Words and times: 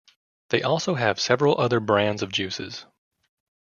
They 0.49 0.63
also 0.63 0.95
have 0.95 1.19
several 1.21 1.61
other 1.61 1.79
brands 1.79 2.23
of 2.23 2.31
juices. 2.31 2.87